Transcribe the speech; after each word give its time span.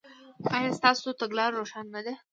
ایا 0.57 0.69
ستاسو 0.77 1.17
تګلاره 1.21 1.55
روښانه 1.59 1.89
نه 1.95 2.01
ده؟ 2.05 2.13